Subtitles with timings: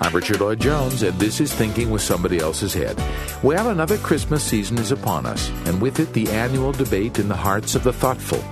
[0.00, 3.00] I'm Richard Lloyd Jones, and this is Thinking with Somebody Else's Head.
[3.44, 7.36] Well, another Christmas season is upon us, and with it, the annual debate in the
[7.36, 8.42] hearts of the thoughtful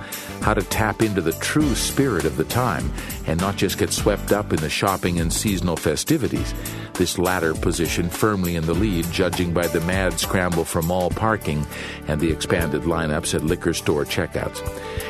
[0.43, 2.91] how to tap into the true spirit of the time
[3.27, 6.53] and not just get swept up in the shopping and seasonal festivities.
[6.93, 11.65] This latter position firmly in the lead, judging by the mad scramble for mall parking
[12.07, 14.61] and the expanded lineups at liquor store checkouts.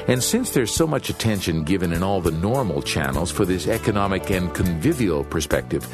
[0.07, 4.31] And since there's so much attention given in all the normal channels for this economic
[4.31, 5.87] and convivial perspective,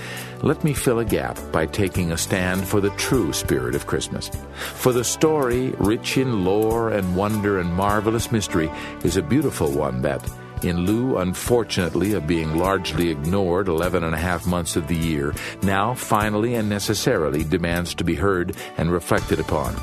[0.43, 4.29] let me fill a gap by taking a stand for the true spirit of Christmas.
[4.75, 8.71] For the story, rich in lore and wonder and marvelous mystery,
[9.03, 10.23] is a beautiful one that
[10.63, 15.33] in lieu, unfortunately, of being largely ignored 11 and a half months of the year,
[15.61, 19.75] now finally and necessarily demands to be heard and reflected upon.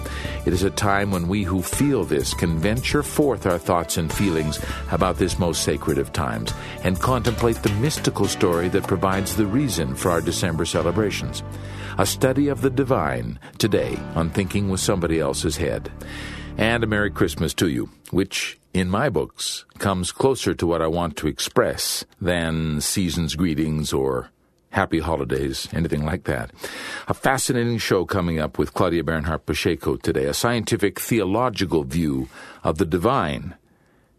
[0.45, 4.13] It is a time when we who feel this can venture forth our thoughts and
[4.13, 6.53] feelings about this most sacred of times
[6.85, 11.43] and contemplate the mystical story that provides the reason for our December celebrations.
[11.99, 15.91] A study of the divine today on Thinking with Somebody Else's Head.
[16.59, 20.87] And a Merry Christmas to you, which in my books comes closer to what I
[20.87, 24.31] want to express than season's greetings or
[24.71, 26.51] happy holidays, anything like that.
[27.09, 32.29] A fascinating show coming up with Claudia Bernhardt Pacheco today, a scientific theological view
[32.63, 33.55] of the divine.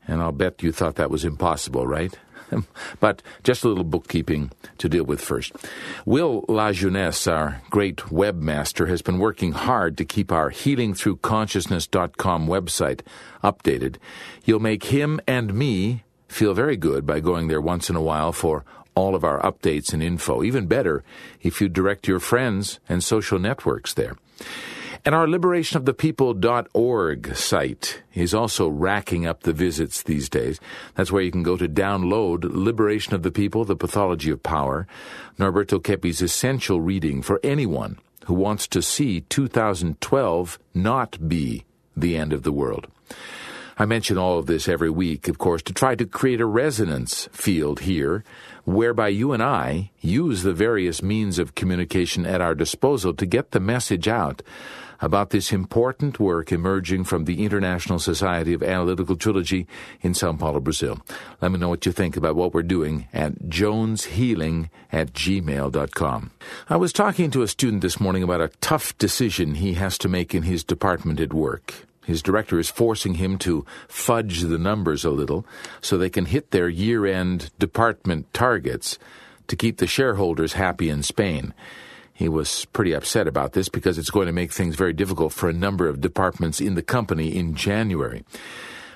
[0.08, 2.17] And I'll bet you thought that was impossible, right?
[3.00, 5.53] but just a little bookkeeping to deal with first.
[6.06, 13.02] Will LaJeunesse, our great webmaster, has been working hard to keep our healingthroughconsciousness.com website
[13.44, 13.98] updated.
[14.45, 18.34] You'll make him and me feel very good by going there once in a while
[18.34, 20.44] for all of our updates and info.
[20.44, 21.03] Even better
[21.42, 24.18] if you direct your friends and social networks there.
[25.06, 30.59] And our liberationofthepeople.org site is also racking up the visits these days.
[30.95, 34.88] That's where you can go to download Liberation of the People, The Pathology of Power,
[35.40, 41.64] Norberto Keppe's essential reading for anyone who wants to see 2012 not be
[41.95, 42.88] the end of the world.
[43.80, 47.30] I mention all of this every week, of course, to try to create a resonance
[47.31, 48.24] field here
[48.66, 53.52] whereby you and I use the various means of communication at our disposal to get
[53.52, 54.41] the message out
[55.02, 59.68] about this important work emerging from the International Society of Analytical Trilogy
[60.02, 61.00] in Sao Paulo, Brazil.
[61.41, 66.31] Let me know what you think about what we're doing at joneshealing at gmail.com.
[66.69, 70.09] I was talking to a student this morning about a tough decision he has to
[70.09, 71.74] make in his department at work.
[72.06, 75.46] His director is forcing him to fudge the numbers a little
[75.81, 78.97] so they can hit their year end department targets
[79.47, 81.53] to keep the shareholders happy in Spain.
[82.17, 85.50] He was pretty upset about this because it's going to make things very difficult for
[85.50, 88.23] a number of departments in the company in January.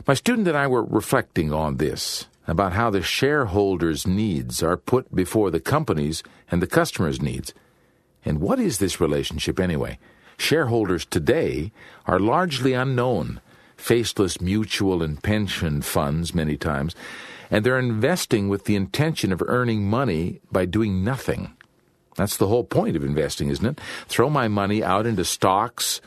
[0.07, 5.13] My student and I were reflecting on this about how the shareholders' needs are put
[5.13, 7.53] before the company's and the customer's needs.
[8.25, 9.99] And what is this relationship anyway?
[10.39, 11.71] Shareholders today
[12.07, 13.39] are largely unknown,
[13.77, 16.95] faceless mutual and pension funds many times,
[17.51, 21.53] and they're investing with the intention of earning money by doing nothing.
[22.21, 23.81] That's the whole point of investing, isn't it?
[24.07, 26.01] Throw my money out into stocks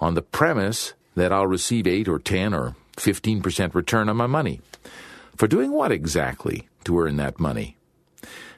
[0.00, 4.60] on the premise that I'll receive 8 or 10 or 15% return on my money.
[5.36, 7.76] For doing what exactly to earn that money?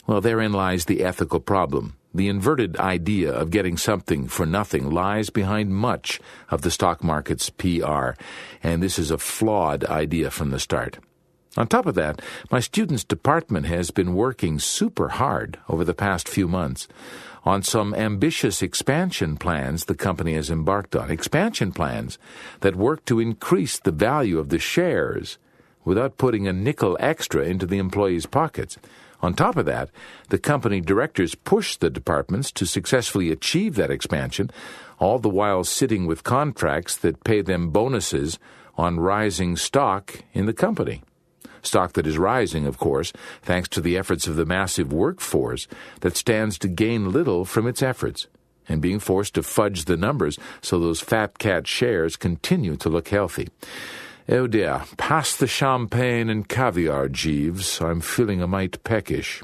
[0.07, 1.97] Well, therein lies the ethical problem.
[2.15, 6.19] The inverted idea of getting something for nothing lies behind much
[6.51, 8.13] of the stock market's PR,
[8.63, 10.99] and this is a flawed idea from the start.
[11.55, 16.27] On top of that, my students' department has been working super hard over the past
[16.27, 16.89] few months
[17.45, 21.11] on some ambitious expansion plans the company has embarked on.
[21.11, 22.19] Expansion plans
[22.61, 25.37] that work to increase the value of the shares
[25.85, 28.79] without putting a nickel extra into the employees' pockets.
[29.21, 29.91] On top of that,
[30.31, 34.51] the company directors push the departments to successfully achieve that expansion,
[34.99, 38.39] all the while sitting with contracts that pay them bonuses
[38.79, 41.03] on rising stock in the company
[41.63, 43.13] stock that is rising, of course,
[43.43, 45.67] thanks to the efforts of the massive workforce
[46.01, 48.27] that stands to gain little from its efforts,
[48.69, 53.09] and being forced to fudge the numbers so those fat cat shares continue to look
[53.09, 53.49] healthy.
[54.29, 57.81] Oh dear, pass the champagne and caviar, Jeeves.
[57.81, 59.43] I'm feeling a mite peckish.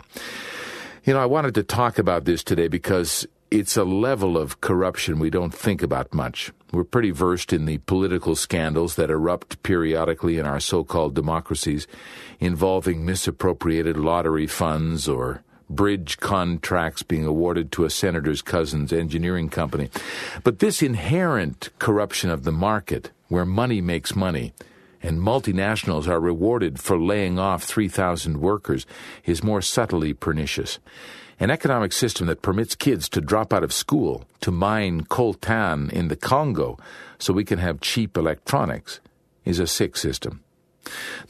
[1.05, 5.19] You know, I wanted to talk about this today because it's a level of corruption
[5.19, 6.53] we don't think about much.
[6.71, 11.87] We're pretty versed in the political scandals that erupt periodically in our so called democracies
[12.41, 19.91] involving misappropriated lottery funds or bridge contracts being awarded to a senator's cousin's engineering company.
[20.45, 24.53] But this inherent corruption of the market, where money makes money,
[25.03, 28.87] and multinationals are rewarded for laying off 3,000 workers,
[29.25, 30.79] is more subtly pernicious.
[31.41, 36.09] An economic system that permits kids to drop out of school to mine coltan in
[36.09, 36.79] the Congo
[37.19, 38.99] so we can have cheap electronics
[39.45, 40.43] is a sick system.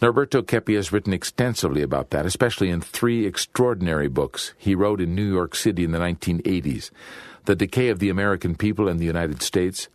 [0.01, 5.15] Norberto Keppe has written extensively about that, especially in three extraordinary books he wrote in
[5.15, 6.91] New York City in the 1980s
[7.45, 9.89] The Decay of the American People and the United States,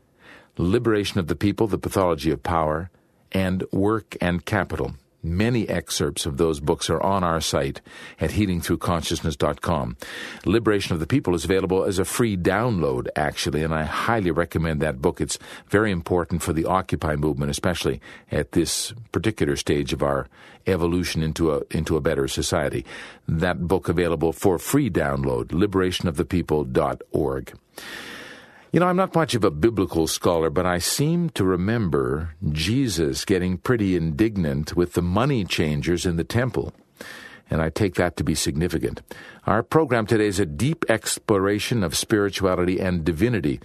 [0.57, 2.91] Liberation of the People, The Pathology of Power,
[3.31, 4.93] and Work and Capital.
[5.23, 7.79] Many excerpts of those books are on our site
[8.19, 9.95] at healingthroughconsciousness.com.
[10.45, 14.81] Liberation of the People is available as a free download, actually, and I highly recommend
[14.81, 15.21] that book.
[15.21, 15.39] It's
[15.69, 20.27] very important for the Occupy movement, especially at this particular stage of our
[20.67, 22.85] evolution into a, into a better society.
[23.25, 27.53] That book available for free download, liberationofthepeople.org.
[28.73, 33.23] You know, I'm not much of a biblical scholar, but I seem to remember Jesus
[33.23, 36.73] getting pretty indignant with the money changers in the temple.
[37.51, 39.03] And I take that to be significant.
[39.45, 43.59] Our program today is a deep exploration of spirituality and divinity,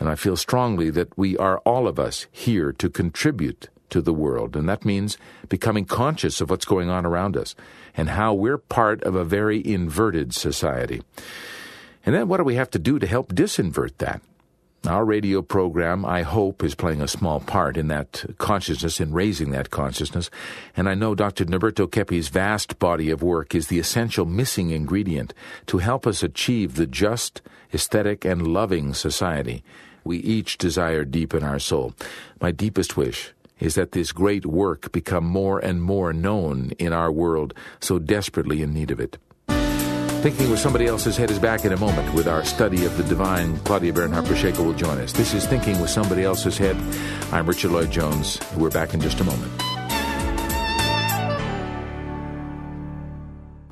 [0.00, 4.14] and I feel strongly that we are all of us here to contribute to the
[4.14, 5.18] world, and that means
[5.50, 7.54] becoming conscious of what's going on around us
[7.98, 11.02] and how we're part of a very inverted society.
[12.06, 14.22] And then what do we have to do to help disinvert that?
[14.86, 19.50] Our radio program, I hope, is playing a small part in that consciousness, in raising
[19.52, 20.28] that consciousness.
[20.76, 21.46] And I know Dr.
[21.46, 25.32] Norberto Keppe's vast body of work is the essential missing ingredient
[25.66, 27.40] to help us achieve the just,
[27.72, 29.64] aesthetic, and loving society
[30.04, 31.94] we each desire deep in our soul.
[32.40, 37.10] My deepest wish is that this great work become more and more known in our
[37.10, 39.16] world, so desperately in need of it.
[40.24, 43.04] Thinking with somebody else's head is back in a moment with our study of the
[43.04, 43.58] divine.
[43.58, 45.12] Claudia Bernhardt Pacheco will join us.
[45.12, 46.76] This is Thinking with Somebody Else's Head.
[47.30, 48.40] I'm Richard Lloyd Jones.
[48.56, 49.52] We're back in just a moment.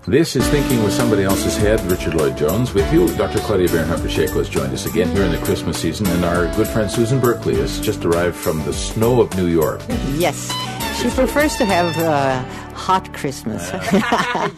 [0.06, 1.80] This is Thinking with Somebody Else's Head.
[1.90, 3.08] Richard Lloyd Jones with you.
[3.16, 3.38] Dr.
[3.38, 6.68] Claudia Bernhardt Pacheco has joined us again here in the Christmas season, and our good
[6.68, 9.80] friend Susan Berkeley has just arrived from the snow of New York.
[10.16, 10.52] Yes.
[11.00, 12.42] She prefers to have uh,
[12.74, 13.68] hot Christmas.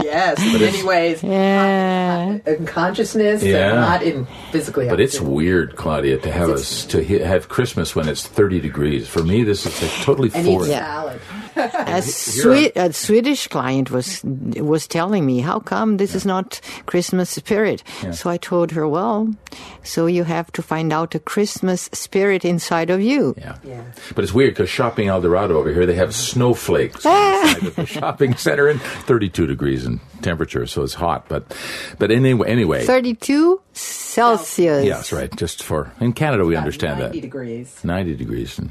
[0.02, 1.22] yes, in many ways.
[1.22, 2.38] Yeah.
[2.46, 3.70] In consciousness, Yeah.
[3.70, 4.88] and not in physically.
[4.88, 9.08] But it's weird, Claudia, to have us to have Christmas when it's 30 degrees.
[9.08, 10.68] For me, this is like totally and eat foreign.
[10.70, 11.20] salad.
[11.86, 17.30] A, Swe- a Swedish client was was telling me, "How come this is not Christmas
[17.30, 19.34] spirit?" So I told her, "Well,
[19.82, 23.56] so you have to find out a Christmas spirit inside of you." Yeah.
[23.64, 23.84] Yeah.
[24.14, 26.12] But it's weird because shopping El Dorado over here, they have mm.
[26.12, 31.28] snowflakes inside of the shopping center and 32 degrees in temperature, so it's hot.
[31.28, 31.56] But
[31.98, 34.84] but anyway, anyway, Thirty-two Celsius.
[34.84, 35.34] Yes, right.
[35.36, 37.84] Just for in Canada, we understand 90 that degrees.
[37.84, 38.58] 90 degrees.
[38.58, 38.70] And,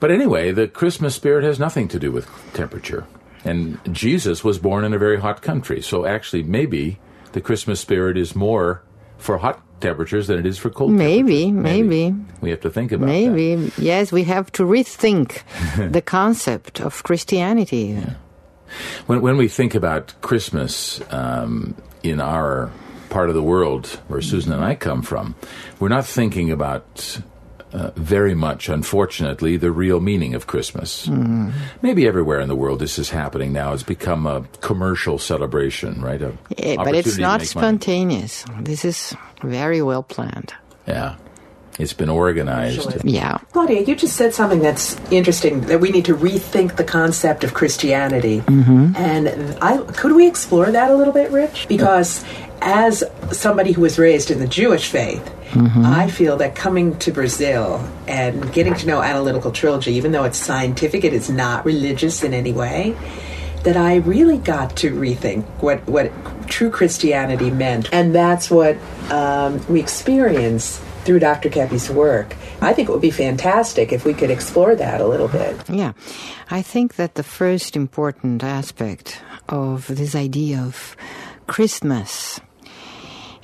[0.00, 3.06] but anyway, the Christmas spirit has nothing to do with temperature.
[3.44, 7.00] And Jesus was born in a very hot country, so actually, maybe
[7.32, 8.82] the Christmas spirit is more
[9.18, 10.92] for hot temperatures than it is for cold.
[10.92, 11.88] Maybe, temperatures.
[11.88, 12.14] maybe.
[12.40, 13.12] we have to think about that.
[13.12, 15.42] Maybe yes, we have to rethink
[15.92, 18.00] the concept of Christianity.
[19.06, 22.70] When, when we think about Christmas um, in our
[23.10, 25.34] part of the world where Susan and I come from,
[25.78, 27.20] we're not thinking about
[27.72, 31.08] uh, very much, unfortunately, the real meaning of Christmas.
[31.80, 33.72] Maybe everywhere in the world this is happening now.
[33.72, 36.20] It's become a commercial celebration, right?
[36.20, 37.66] A Eh, but it's not make money.
[37.66, 38.44] spontaneous.
[38.60, 40.54] This is very well planned.
[40.86, 41.16] Yeah.
[41.78, 42.86] It's been organized.
[42.86, 43.12] Actually.
[43.12, 43.38] Yeah.
[43.52, 47.54] Claudia, you just said something that's interesting that we need to rethink the concept of
[47.54, 48.40] Christianity.
[48.40, 48.94] Mm-hmm.
[48.94, 51.68] And I could we explore that a little bit, Rich?
[51.68, 52.24] Because
[52.62, 55.84] as somebody who was raised in the Jewish faith, Mm-hmm.
[55.84, 60.38] I feel that coming to Brazil and getting to know analytical trilogy, even though it's
[60.38, 62.96] scientific, it is not religious in any way.
[63.64, 66.10] That I really got to rethink what what
[66.48, 68.76] true Christianity meant, and that's what
[69.10, 71.50] um, we experience through Dr.
[71.50, 72.34] Keppe's work.
[72.62, 75.68] I think it would be fantastic if we could explore that a little bit.
[75.68, 75.92] Yeah.
[76.50, 80.96] I think that the first important aspect of this idea of
[81.46, 82.40] Christmas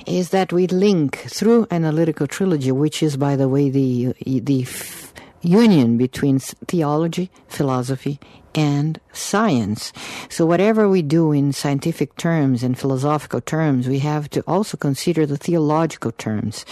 [0.09, 5.13] is that we link through analytical trilogy, which is, by the way, the the f-
[5.41, 8.19] union between theology, philosophy,
[8.55, 9.93] and science.
[10.27, 15.25] So whatever we do in scientific terms and philosophical terms, we have to also consider
[15.25, 16.65] the theological terms.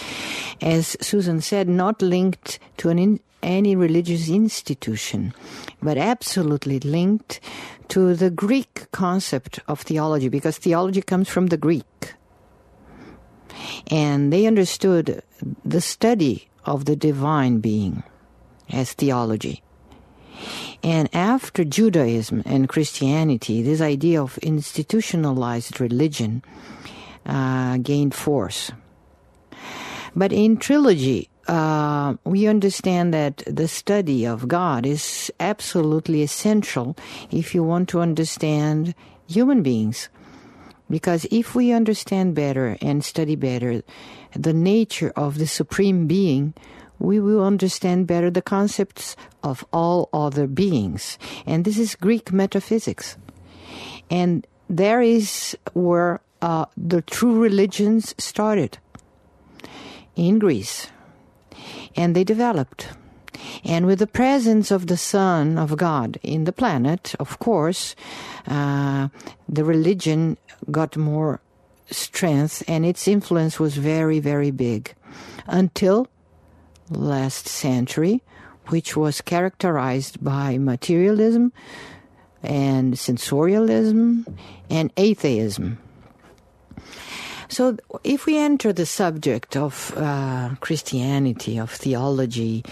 [0.60, 5.32] As Susan said, not linked to an in, any religious institution,
[5.80, 7.38] but absolutely linked
[7.86, 12.17] to the Greek concept of theology, because theology comes from the Greek
[13.90, 15.22] and they understood
[15.64, 18.02] the study of the divine being
[18.70, 19.62] as theology.
[20.82, 26.42] And after Judaism and Christianity, this idea of institutionalized religion
[27.26, 28.70] uh, gained force.
[30.14, 36.96] But in trilogy, uh, we understand that the study of God is absolutely essential
[37.30, 38.94] if you want to understand
[39.26, 40.08] human beings.
[40.90, 43.82] Because if we understand better and study better
[44.34, 46.54] the nature of the Supreme Being,
[46.98, 51.18] we will understand better the concepts of all other beings.
[51.46, 53.16] And this is Greek metaphysics.
[54.10, 58.78] And there is where uh, the true religions started
[60.16, 60.88] in Greece.
[61.96, 62.88] And they developed.
[63.64, 67.94] And with the presence of the Son of God in the planet, of course,
[68.46, 69.08] uh,
[69.48, 70.36] the religion
[70.70, 71.40] got more
[71.90, 74.94] strength and its influence was very, very big
[75.46, 76.08] until
[76.90, 78.22] last century,
[78.66, 81.52] which was characterized by materialism
[82.42, 84.24] and sensorialism
[84.70, 85.78] and atheism.
[87.50, 92.62] So, if we enter the subject of uh, Christianity, of theology,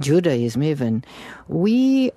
[0.00, 1.04] Judaism, even,
[1.46, 2.10] we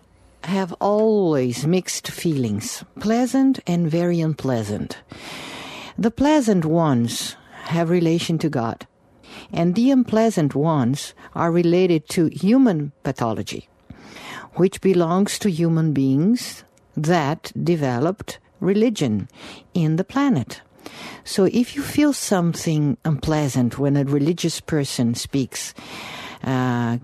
[0.44, 4.98] have always mixed feelings, pleasant and very unpleasant.
[5.98, 8.88] The pleasant ones have relation to God,
[9.52, 13.68] and the unpleasant ones are related to human pathology,
[14.54, 16.64] which belongs to human beings
[16.96, 19.28] that developed religion
[19.74, 20.62] in the planet.
[21.24, 25.74] So if you feel something unpleasant when a religious person speaks,
[26.44, 26.98] uh,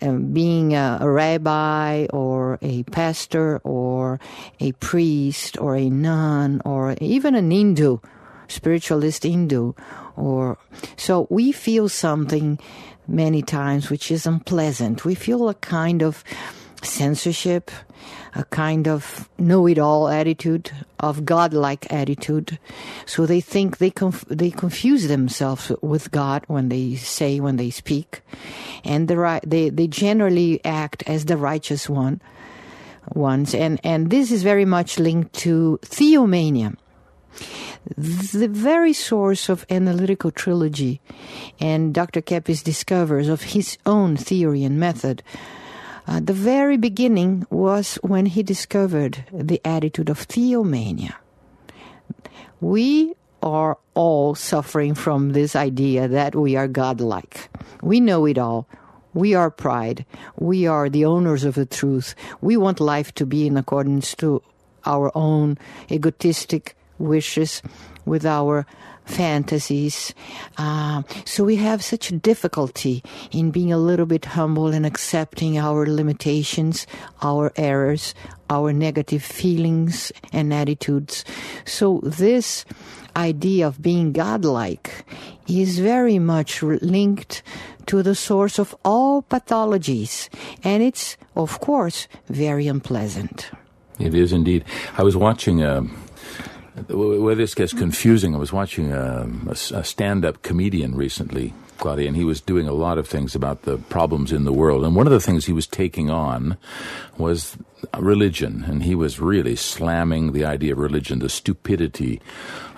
[0.00, 4.20] Uh, being a, a, rabbi or a pastor or
[4.60, 7.98] a priest or a nun or even an Hindu,
[8.46, 9.72] spiritualist Hindu,
[10.16, 10.58] or
[10.96, 12.60] so we feel something
[13.08, 15.04] many times which is unpleasant.
[15.04, 16.22] We feel a kind of
[16.84, 17.70] censorship,
[18.34, 22.58] a kind of know-it-all attitude, of godlike attitude.
[23.06, 27.70] So they think they conf- they confuse themselves with God when they say when they
[27.70, 28.22] speak,
[28.84, 32.20] and the they they generally act as the righteous one
[33.12, 36.76] ones, and and this is very much linked to theomania.
[37.96, 41.00] The very source of analytical trilogy,
[41.60, 42.22] and Dr.
[42.22, 45.22] Keppe's discovers of his own theory and method
[46.06, 51.14] uh, the very beginning was when he discovered the attitude of theomania.
[52.60, 57.48] We are all suffering from this idea that we are godlike.
[57.82, 58.66] We know it all.
[59.12, 60.04] We are pride.
[60.38, 62.14] We are the owners of the truth.
[62.40, 64.42] We want life to be in accordance to
[64.86, 65.58] our own
[65.90, 67.62] egotistic wishes
[68.04, 68.66] with our
[69.04, 70.14] fantasies.
[70.58, 75.86] Uh, so we have such difficulty in being a little bit humble and accepting our
[75.86, 76.86] limitations,
[77.22, 78.14] our errors,
[78.50, 81.24] our negative feelings and attitudes.
[81.64, 82.64] So this
[83.16, 85.04] idea of being godlike
[85.46, 87.42] is very much linked
[87.86, 90.28] to the source of all pathologies,
[90.62, 93.50] and it's, of course, very unpleasant.
[93.98, 94.64] It is indeed.
[94.96, 95.82] I was watching a
[96.88, 102.08] where this gets confusing, I was watching a, a, a stand up comedian recently, Claudia,
[102.08, 104.84] and he was doing a lot of things about the problems in the world.
[104.84, 106.56] And one of the things he was taking on
[107.16, 107.56] was
[107.98, 112.20] religion, and he was really slamming the idea of religion, the stupidity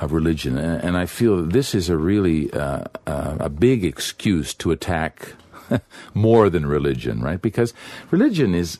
[0.00, 0.58] of religion.
[0.58, 5.32] And, and I feel this is a really uh, uh, a big excuse to attack
[6.14, 7.40] more than religion, right?
[7.40, 7.72] Because
[8.10, 8.78] religion is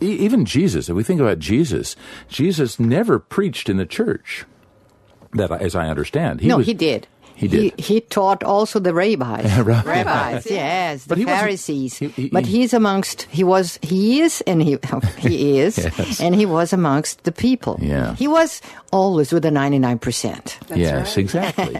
[0.00, 1.96] even Jesus, if we think about Jesus,
[2.28, 4.44] Jesus never preached in the church.
[5.32, 7.08] That, as I understand, he no, was, he did.
[7.36, 7.78] He did.
[7.78, 9.44] He, he taught also the rabbis.
[9.64, 11.98] rabbis, yes, the Pharisees.
[11.98, 13.22] He, he, but he's amongst.
[13.24, 13.78] He was.
[13.82, 14.78] He is, and he
[15.18, 16.18] he is, yes.
[16.18, 17.78] and he was amongst the people.
[17.78, 18.14] Yeah.
[18.14, 20.58] He was always with the ninety nine percent.
[20.74, 21.18] Yes, right.
[21.18, 21.78] exactly.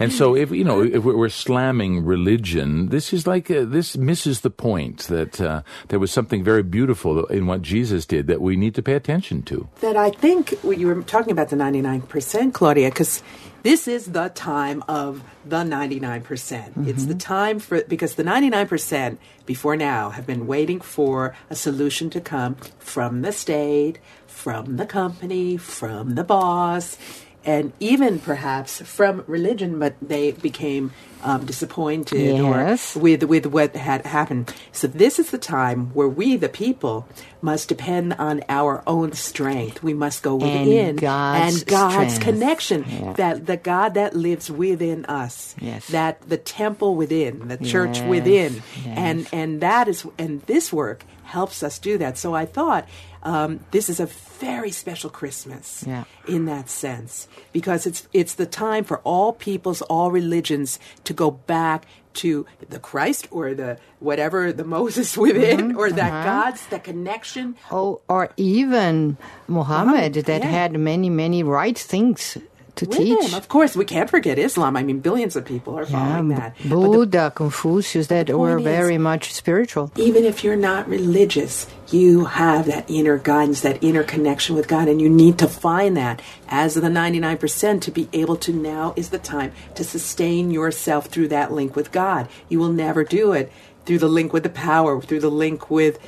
[0.00, 4.40] and so, if you know, if we're slamming religion, this is like uh, this misses
[4.40, 8.56] the point that uh, there was something very beautiful in what Jesus did that we
[8.56, 9.68] need to pay attention to.
[9.82, 13.22] That I think you were talking about the ninety nine percent, Claudia, because
[13.66, 16.22] this is the time of the 99%.
[16.22, 17.34] percent mm hmm It's the mm-hmm.
[17.42, 22.52] time for, because the 99% before now have been waiting for a solution to come
[22.78, 26.96] from the state, from the company, from the boss,
[27.44, 30.84] and even perhaps from religion, but they became
[31.22, 32.96] um, disappointed Yes.
[32.96, 34.52] or with with what had happened.
[34.72, 37.06] So this is the time where we, the people,
[37.42, 39.82] must depend on our own strength.
[39.82, 42.20] We must go And within God's and God's strength.
[42.20, 42.84] connection.
[42.88, 43.12] Yeah.
[43.14, 45.54] That the God that lives within us.
[45.60, 45.86] Yes.
[45.88, 48.08] That the temple within, the church Yes.
[48.08, 52.16] within, and and that is and this work helps us do that.
[52.18, 52.86] So I thought
[53.22, 54.06] um, this is a
[54.38, 56.04] very special Christmas Yeah.
[56.28, 61.30] in that sense because it's it's the time for all peoples, all religions to go
[61.30, 66.24] back to the Christ or the whatever the Moses within or that uh-huh.
[66.24, 67.56] God's the connection.
[67.70, 69.16] Oh, or even
[69.48, 70.48] Muhammad Muhammad, that yeah.
[70.48, 72.38] had many, many right things
[72.76, 73.24] to With teach.
[73.24, 73.34] him.
[73.34, 74.76] Of course, we can't forget Islam.
[74.76, 76.54] I mean, billions of people are Yeah, following that.
[76.62, 79.90] But the Buddha, Confucius, that were very much spiritual.
[79.96, 84.88] even if you're not religious, you have that inner guidance, that inner connection with God,
[84.88, 89.10] and you need to find that as the 99% to be able to now is
[89.10, 92.28] the time to sustain yourself through that link with God.
[92.48, 93.50] You will never do it
[93.86, 95.98] through the link with the power, through the link with,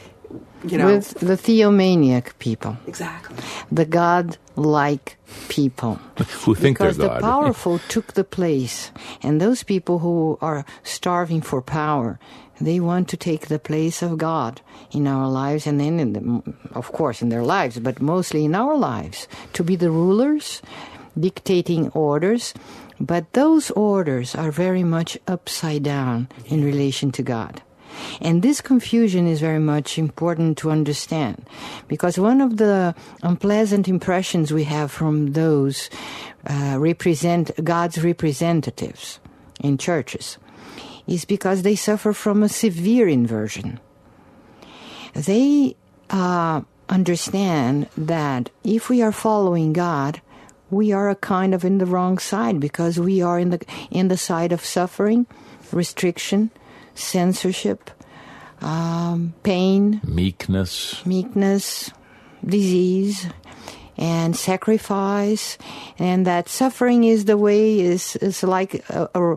[0.64, 0.86] you know.
[0.86, 3.36] With the theomaniac people, exactly.
[3.70, 5.16] the God-like
[5.48, 5.94] people.
[6.44, 7.18] Who think because they're God.
[7.18, 8.90] Because the powerful took the place,
[9.22, 12.18] and those people who are starving for power,
[12.60, 14.60] they want to take the place of God
[14.90, 18.54] in our lives, and then, in the, of course, in their lives, but mostly in
[18.54, 20.62] our lives, to be the rulers,
[21.18, 22.54] dictating orders.
[23.00, 27.62] But those orders are very much upside down in relation to God.
[28.20, 31.46] And this confusion is very much important to understand
[31.86, 35.90] because one of the unpleasant impressions we have from those
[36.46, 39.20] uh, represent God's representatives
[39.60, 40.38] in churches
[41.06, 43.80] is because they suffer from a severe inversion.
[45.14, 45.76] They
[46.10, 50.20] uh, understand that if we are following God,
[50.70, 54.08] we are a kind of in the wrong side because we are in the in
[54.08, 55.26] the side of suffering,
[55.72, 56.50] restriction,
[56.98, 57.90] censorship,
[58.60, 61.04] um, pain, Meekness.
[61.06, 61.90] meekness,
[62.44, 63.26] disease,
[63.96, 65.58] and sacrifice,
[65.98, 69.36] and that suffering is the way is is like a, a,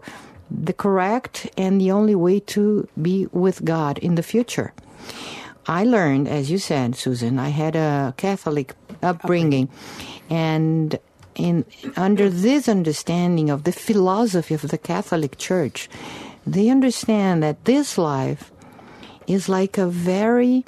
[0.50, 4.74] the correct and the only way to be with God in the future.
[5.68, 9.70] I learned, as you said, Susan, I had a Catholic upbringing,
[10.30, 10.98] and
[11.36, 11.66] in
[11.96, 15.90] under this understanding of the philosophy of the Catholic Church,
[16.46, 18.52] they understand that this life
[19.28, 20.66] is like a very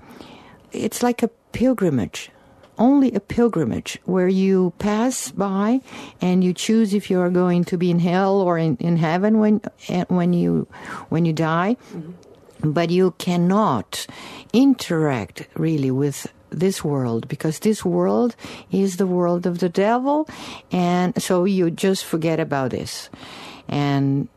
[0.72, 2.32] it's like a pilgrimage
[2.78, 5.82] only a pilgrimage where you pass by
[6.22, 9.40] and you choose if you are going to be in hell or in, in heaven
[9.40, 9.62] when
[10.08, 10.68] when you
[11.10, 11.78] when you die.
[12.62, 14.08] But you cannot
[14.54, 18.36] interact really with this world because this world
[18.72, 20.30] is the world of the devil
[20.72, 23.10] and so you just forget about this.
[23.68, 24.30] And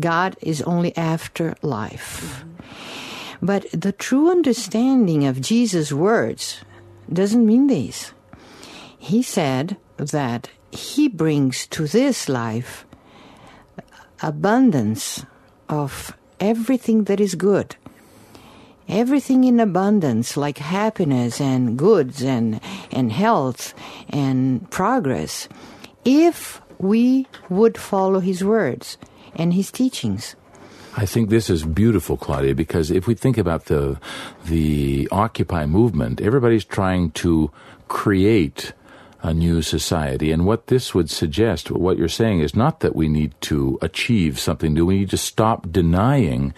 [0.00, 2.44] god is only after life
[3.44, 6.64] but the true understanding of Jesus' words
[7.12, 8.14] doesn't mean this.
[8.98, 12.86] He said that he brings to this life
[14.22, 15.26] abundance
[15.68, 17.76] of everything that is good.
[18.88, 23.74] Everything in abundance, like happiness and goods and, and health
[24.08, 25.50] and progress,
[26.06, 28.96] if we would follow his words
[29.36, 30.36] and his teachings.
[30.96, 33.98] I think this is beautiful, Claudia, because if we think about the
[34.46, 37.50] the Occupy movement, everybody's trying to
[37.88, 38.72] create
[39.24, 40.30] a new society.
[40.30, 44.38] And what this would suggest, what you're saying, is not that we need to achieve
[44.38, 44.84] something new.
[44.84, 46.52] We need to stop denying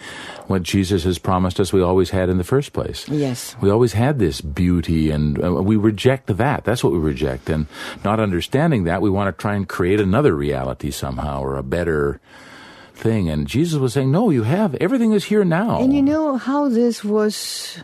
[0.47, 3.07] what Jesus has promised us we always had in the first place.
[3.07, 3.55] Yes.
[3.61, 6.65] We always had this beauty, and uh, we reject that.
[6.65, 7.49] That's what we reject.
[7.49, 7.67] And
[8.03, 12.19] not understanding that, we want to try and create another reality somehow or a better
[12.97, 13.29] thing.
[13.29, 14.75] And Jesus was saying, No, you have.
[14.75, 15.79] Everything is here now.
[15.79, 17.77] And you know how this was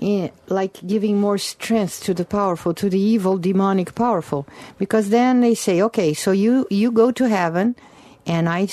[0.00, 4.46] eh, like giving more strength to the powerful, to the evil, demonic powerful.
[4.78, 7.74] Because then they say, okay, so you, you go to heaven,
[8.26, 8.68] and I,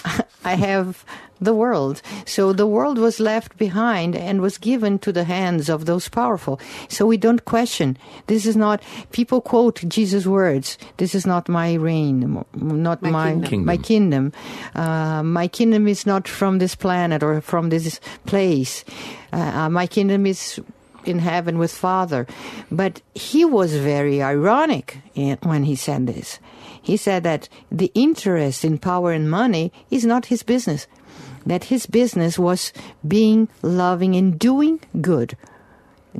[0.44, 1.04] I have
[1.40, 2.02] the world.
[2.24, 6.60] So the world was left behind and was given to the hands of those powerful.
[6.88, 7.96] So we don't question.
[8.26, 10.78] This is not, people quote Jesus' words.
[10.96, 13.64] This is not my reign, not My my, kingdom.
[13.64, 14.32] my kingdom.
[14.74, 18.84] Uh, my kingdom is not from this planet or from this place.
[19.32, 20.60] Uh, my kingdom is
[21.04, 22.26] in heaven with Father.
[22.70, 26.38] But he was very ironic in, when he said this.
[26.82, 30.86] He said that the interest in power and money is not his business.
[31.46, 32.72] That his business was
[33.06, 35.36] being loving and doing good,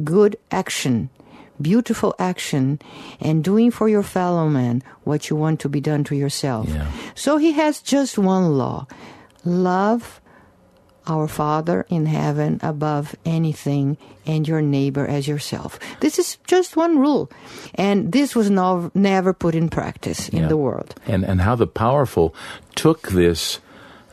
[0.05, 1.11] good action,
[1.61, 2.79] beautiful action,
[3.21, 6.69] and doing for your fellow man what you want to be done to yourself.
[6.69, 6.87] Yeah.
[7.15, 8.87] So he has just one law
[9.45, 10.21] love
[11.09, 15.79] our Father in heaven above anything and your neighbor as yourself.
[16.01, 17.31] This is just one rule.
[17.77, 20.49] And this was no, never put in practice in Yeah.
[20.49, 20.95] the world.
[21.07, 22.35] and and how the powerful
[22.75, 23.61] took this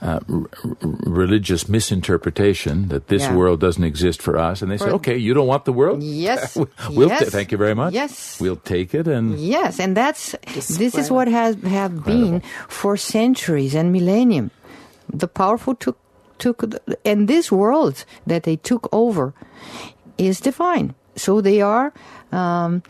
[0.03, 0.75] uh, r- r-
[1.07, 3.35] religious misinterpretation that this Yeah.
[3.39, 6.03] world doesn't exist for us, and they said, For- "Okay, you don't want the world?
[6.03, 6.57] Yes.
[6.91, 7.23] we'll Yes.
[7.23, 7.93] ta- thank you very much.
[7.93, 8.37] Yes.
[8.41, 10.35] we'll take it." And Yes, and that's
[10.77, 14.51] this is what has have been for centuries and millennium.
[15.07, 15.95] The powerful took
[16.37, 19.31] took the, and this world that they took over
[20.17, 20.93] is divine.
[21.15, 21.93] So they are
[22.33, 22.81] um,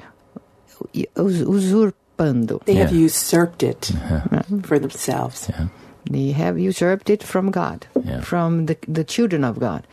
[1.16, 2.64] us- usurpando.
[2.66, 3.92] They have usurped it
[4.66, 5.52] for themselves.
[6.14, 8.22] They have usurped it from God, Yeah.
[8.22, 9.84] from the the children of God.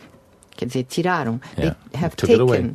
[0.57, 1.41] Quer dizer, tiraram.
[1.57, 2.41] yeah, They have took taken.
[2.41, 2.75] it away,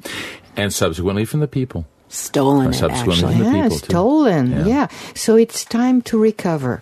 [0.58, 1.86] and subsequently from the people.
[2.10, 3.36] Stolen Or it, subsequently actually.
[3.36, 3.86] from the Yeah, people, too.
[3.86, 4.52] stolen.
[4.52, 4.66] Yeah.
[4.66, 4.88] Yeah.
[5.16, 6.82] So it's time to recover,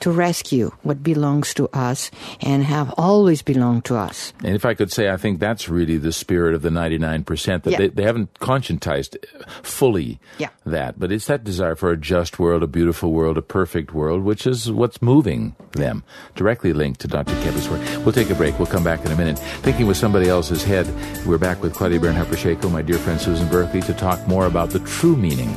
[0.00, 4.32] to rescue what belongs to us and have always belonged to us.
[4.44, 7.70] And if I could say, I think that's really the spirit of the 99% that
[7.70, 7.78] Yeah.
[7.78, 10.48] they, they haven't conscientized uh, fully Yeah.
[10.66, 10.98] that.
[10.98, 14.46] But it's that desire for a just world, a beautiful world, a perfect world, which
[14.46, 16.02] is what's moving them,
[16.34, 17.34] directly linked to Dr.
[17.42, 17.80] Keppe's work.
[18.04, 18.58] We'll take a break.
[18.58, 19.38] We'll come back in a minute.
[19.62, 20.86] Thinking with somebody else's head,
[21.26, 24.70] we're back with Claudia Bernhardt Pacheco, my dear friend Susan Berkeley, to talk more about
[24.70, 25.54] the true meaning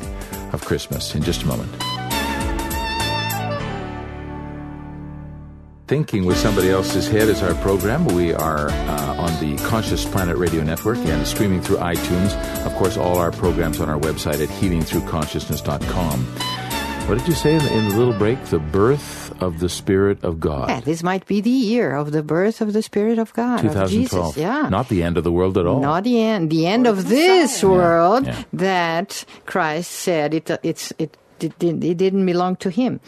[0.54, 1.72] of Christmas in just a moment.
[5.92, 8.06] Thinking with Somebody Else's Head is our program.
[8.06, 12.32] We are uh, on the Conscious Planet Radio Network and streaming through iTunes.
[12.66, 16.20] Of course, all our programs on our website at healingthroughconsciousness.com.
[17.10, 18.42] What did you say in the, in the little break?
[18.46, 20.70] The birth of the Spirit of God.
[20.70, 23.74] Yeah, this might be the year of the birth of the Spirit of God, of
[23.74, 24.28] 2012.
[24.36, 24.38] Jesus.
[24.42, 24.70] Yeah.
[24.70, 25.82] Not the end of the world at all.
[25.82, 28.42] Not the end, the end of this world Yeah.
[28.54, 33.02] that Christ said it, it's, it, it, didn't- it didn't belong to him.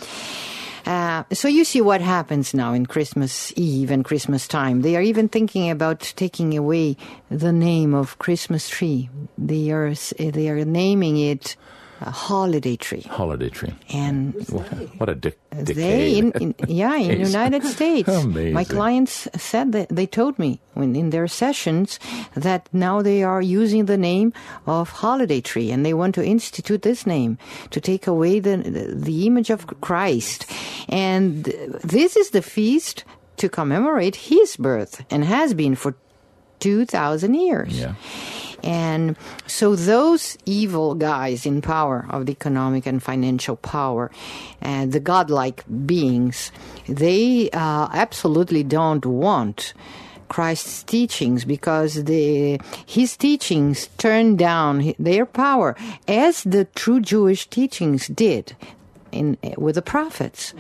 [0.86, 4.82] Uh, so you see what happens now in Christmas Eve and Christmas time.
[4.82, 6.98] They are even thinking about taking away
[7.30, 9.10] the name of Christmas tree.
[9.38, 11.56] They are they are naming it
[12.02, 13.02] a holiday tree.
[13.10, 13.74] Holiday tree.
[13.94, 14.66] And What,
[15.00, 18.10] what a de- they in, in yeah in United States.
[18.10, 18.54] Amazing.
[18.54, 22.00] My clients said that they told me when in their sessions
[22.36, 24.34] that now they are using the name
[24.66, 27.38] of holiday tree and they want to institute this name
[27.70, 28.58] to take away the
[28.94, 30.50] the image of Christ.
[30.90, 31.46] And
[31.84, 33.06] this is the feast
[33.38, 35.96] to commemorate his birth and has been for
[36.60, 37.80] 2000 years.
[37.80, 37.96] Yeah.
[38.64, 44.10] And so those evil guys in power of the economic and financial power,
[44.62, 46.52] and the godlike beings,
[46.88, 49.74] they uh, absolutely don't want
[50.30, 55.76] Christ's teachings because the, his teachings turn down their power
[56.08, 58.56] as the true Jewish teachings did
[59.12, 60.54] in with the prophets.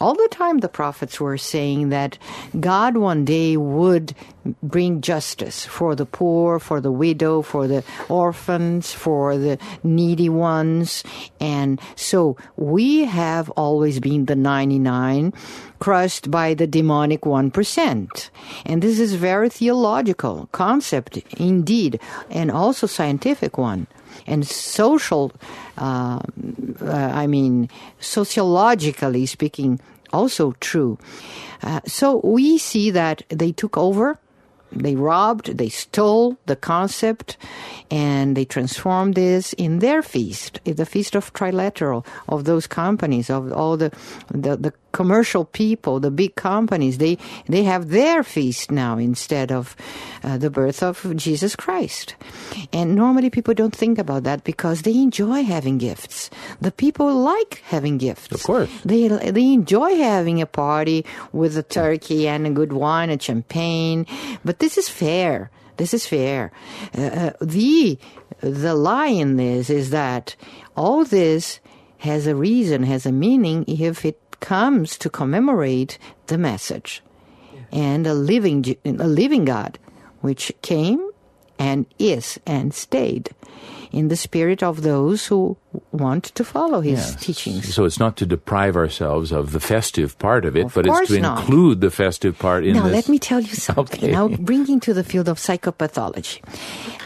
[0.00, 2.18] All the time, the prophets were saying that
[2.60, 4.14] God one day would
[4.62, 11.02] bring justice for the poor, for the widow, for the orphans, for the needy ones.
[11.40, 15.32] And so we have always been the 99
[15.78, 18.30] crushed by the demonic 1%.
[18.66, 23.86] And this is very theological concept indeed, and also scientific one
[24.26, 25.32] and social,
[25.78, 26.20] uh,
[26.80, 27.68] uh, I mean,
[28.00, 29.80] sociologically speaking,
[30.12, 30.98] also true.
[31.62, 34.18] Uh, so we see that they took over,
[34.72, 37.36] they robbed, they stole the concept,
[37.90, 43.52] and they transformed this in their feast, the feast of trilateral of those companies, of
[43.52, 43.90] all the,
[44.30, 46.96] the, the commercial people, the big companies.
[46.96, 49.76] They they have their feast now instead of
[50.24, 52.16] uh, the birth of Jesus Christ.
[52.72, 56.32] And normally people don't think about that because they enjoy having gifts.
[56.64, 58.32] The people like having gifts.
[58.32, 58.72] Of course.
[58.88, 61.04] They they enjoy having a party
[61.36, 64.08] with a turkey and a good wine and champagne.
[64.48, 65.52] But this is fair.
[65.76, 66.56] This is fair.
[66.96, 68.00] Uh, uh, the
[68.40, 70.40] the lie in this is that
[70.72, 71.60] all this
[72.00, 77.02] has a reason, has a meaning if it comes to commemorate the message
[77.72, 79.78] and a living J- a living God,
[80.20, 81.00] which came
[81.58, 83.30] and is and stayed
[83.92, 85.56] in the spirit of those who
[85.90, 87.16] want to follow his Yes.
[87.16, 87.72] teachings.
[87.74, 90.94] So it's not to deprive ourselves of the festive part of it, Of but it's
[90.94, 91.38] course to not.
[91.40, 92.92] include the festive part in now, this.
[92.92, 94.02] let me tell you something.
[94.04, 94.12] Okay.
[94.12, 96.40] Now, bringing to the field of psychopathology.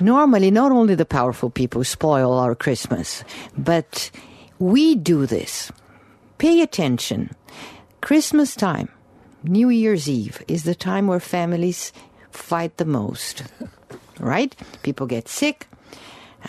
[0.01, 3.23] Normally, not only the powerful people spoil our Christmas,
[3.57, 4.11] but
[4.59, 5.71] we do this.
[6.41, 7.37] Pay attention.
[8.01, 8.89] Christmas time,
[9.45, 11.93] New Year's Eve, is the time where families
[12.31, 13.45] fight the most.
[14.19, 14.55] Right?
[14.83, 15.67] People get sick.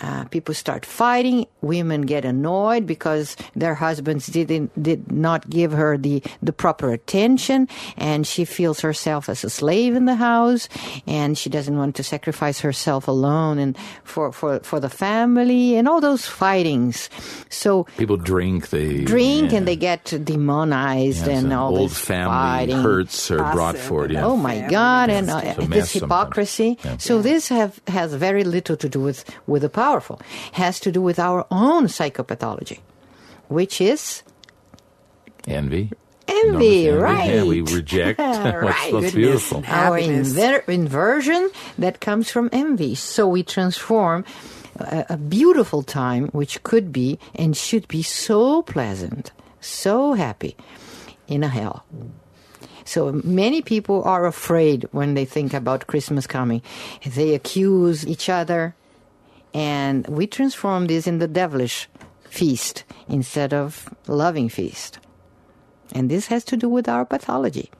[0.00, 1.46] Uh, people start fighting.
[1.60, 7.68] Women get annoyed because their husbands didn't did not give her the the proper attention,
[7.96, 10.68] and she feels herself as a slave in the house,
[11.06, 15.86] and she doesn't want to sacrifice herself alone and for for for the family and
[15.88, 17.10] all those fightings.
[17.50, 19.58] So People drink, they drink yeah.
[19.58, 22.76] and they get demonized Yes, and and all old this family fighting.
[22.82, 24.12] hurts are brought forward.
[24.12, 24.24] Yeah.
[24.26, 25.10] Oh my Family God!
[25.10, 26.78] And uh, It's this hypocrisy.
[26.84, 26.96] Yeah.
[26.98, 30.16] So this have has very little to do with with the powerful.
[30.52, 32.78] Has to do with our own psychopathology,
[33.48, 34.22] which is
[35.46, 35.90] Envy.
[36.28, 37.34] envy, Enormous right?
[37.34, 38.92] Yeah, we reject what's, Right.
[38.92, 39.14] what's Goodness.
[39.14, 39.64] beautiful.
[39.66, 42.94] Our inver- inversion that comes from envy.
[42.94, 44.24] So we transform
[44.78, 50.54] a, a beautiful time, which could be and should be so pleasant, so happy,
[51.26, 51.84] in a hell.
[52.84, 56.62] So many people are afraid when they think about Christmas coming.
[57.06, 58.74] They accuse each other,
[59.54, 61.88] and we transform this in the devilish
[62.24, 64.98] feast instead of loving feast.
[65.94, 67.70] And this has to do with our pathology.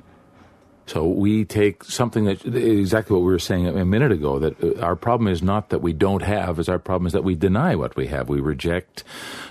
[0.87, 4.81] So we take something that exactly what we were saying a minute ago that uh,
[4.81, 7.77] our problem is not that we don't have, is our problem is that we deny
[7.77, 8.29] what we have.
[8.29, 9.05] We reject.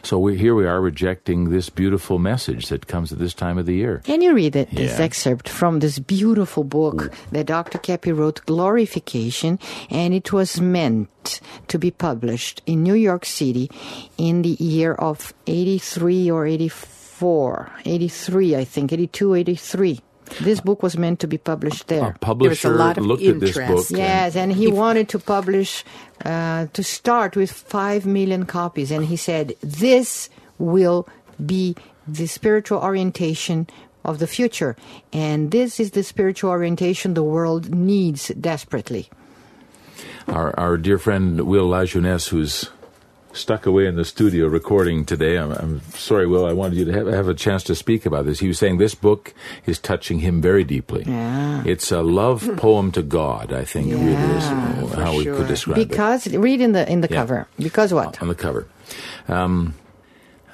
[0.04, 3.66] So we, here we are rejecting this beautiful message that comes at this time of
[3.66, 4.02] the year.
[4.04, 7.78] Can you read it, this excerpt from this beautiful book that Dr.
[7.78, 9.58] Keppe wrote, Glorification,
[9.90, 13.72] and it was meant to be published in New York City
[14.18, 17.72] in the year of 83 or 84.
[17.86, 20.00] 83, I think, 82, 83.
[20.40, 22.12] This book was meant to be published there.
[22.16, 23.86] A publisher lot of looked at this book.
[23.90, 25.84] Yes, and he wanted to publish,
[26.26, 28.92] uh, to start with 5 million copies.
[28.92, 31.08] And he said, This will
[31.44, 31.76] be
[32.08, 33.68] the spiritual orientation
[34.04, 34.76] of the future.
[35.14, 39.10] And this is the spiritual orientation the world needs desperately.
[40.28, 42.70] Our, our dear friend Will Lajeunesse, who's
[43.34, 45.38] stuck away in the studio recording today.
[45.38, 46.46] I'm, I'm sorry, Will.
[46.46, 48.40] I wanted you to have, have a chance to speak about this.
[48.40, 49.34] He was saying this book
[49.66, 51.04] is touching him very deeply.
[51.08, 51.64] Yeah.
[51.66, 55.36] It's a love poem to God, I think, really is Yeah, uh, how we sure.
[55.38, 55.90] could describe it.
[55.90, 57.16] Because, read in the, in the Yeah.
[57.18, 57.48] cover.
[57.58, 58.22] Because what?
[58.22, 58.68] on the cover.
[59.28, 59.76] Um,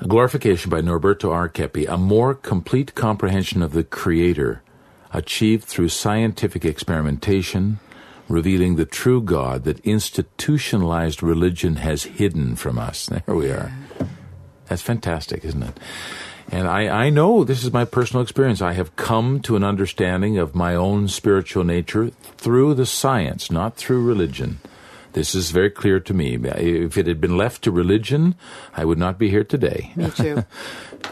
[0.07, 1.49] Glorification by Norberto R.
[1.49, 4.61] Keppe, a more complete comprehension of the Creator,
[5.11, 7.79] achieved through scientific experimentation,
[8.29, 13.09] revealing the true God that institutionalized religion has hidden from us.
[13.25, 13.71] There we are.
[14.67, 15.79] That's fantastic, isn't it?
[16.49, 18.61] And I, I know this is my personal experience.
[18.61, 23.75] I have come to an understanding of my own spiritual nature through the science, not
[23.75, 24.59] through religion.
[25.13, 26.35] This is very clear to me.
[26.35, 28.35] If it had been left to religion,
[28.75, 29.91] I would not be here today.
[29.95, 30.43] Me too.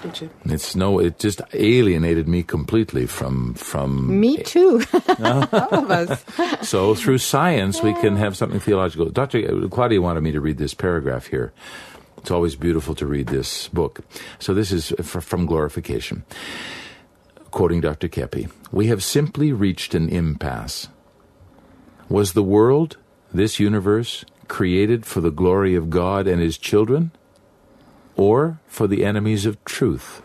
[0.04, 0.30] Me too.
[0.46, 4.20] It's no, it just alienated me completely from from.
[4.20, 4.84] Me too.
[5.20, 6.24] All of us.
[6.66, 9.10] So through science, we can have something theological.
[9.10, 9.38] Dr.
[9.40, 11.54] Uh, Claudia wanted me to read this paragraph here.
[12.18, 14.00] It's always beautiful to read this book.
[14.40, 16.24] So this is from Glorification.
[17.52, 18.08] Quoting Dr.
[18.08, 20.88] Keppe, we have simply reached an impasse.
[22.10, 22.98] Was the world,
[23.36, 27.12] this universe, created for the glory of God and His children,
[28.16, 30.22] or for the enemies of truth,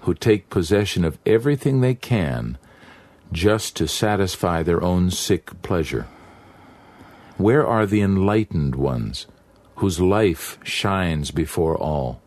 [0.00, 2.58] who take possession of everything they can
[3.32, 6.06] just to satisfy their own sick pleasure?
[7.36, 9.26] Where are the enlightened ones,
[9.76, 12.22] whose life shines before all?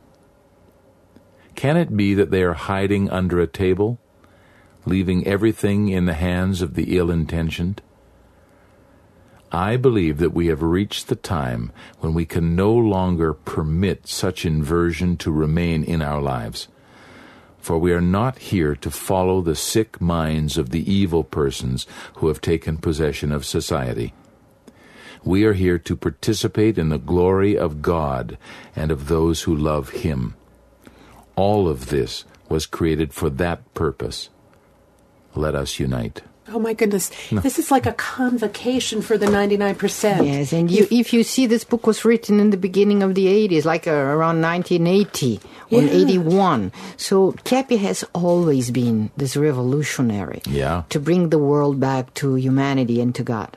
[1.55, 3.99] Can it be that they are hiding under a table,
[4.85, 7.81] leaving everything in the hands of the ill intentioned?
[9.51, 14.45] I believe that we have reached the time when we can no longer permit such
[14.45, 16.67] inversion to remain in our lives.
[17.59, 22.27] For we are not here to follow the sick minds of the evil persons who
[22.27, 24.13] have taken possession of society.
[25.23, 28.37] We are here to participate in the glory of God
[28.75, 30.35] and of those who love Him.
[31.35, 34.29] All of this was created for that purpose.
[35.35, 36.21] Let us unite.
[36.51, 37.11] Oh my goodness.
[37.31, 40.25] This is like a convocation for the 99%.
[40.25, 43.27] Yes, and you, if you see this book was written in the beginning of the
[43.27, 45.39] 80s, like uh, around 1980
[45.71, 45.89] or Yeah.
[45.91, 46.71] 81.
[46.97, 50.83] So Keppe has always been this revolutionary Yeah.
[50.89, 53.55] to bring the world back to humanity and to God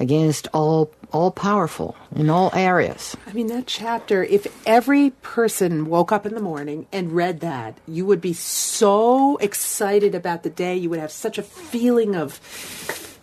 [0.00, 3.16] against all all powerful in all areas.
[3.26, 7.78] I mean, that chapter, if every person woke up in the morning and read that,
[7.88, 10.76] you would be so excited about the day.
[10.76, 12.38] You would have such a feeling of,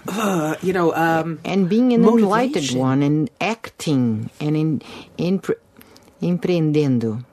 [0.09, 2.79] uh, you know, um, And being an enlightened Motivation.
[2.79, 4.81] one and acting and in,
[5.17, 5.41] in
[6.21, 7.23] empreendendo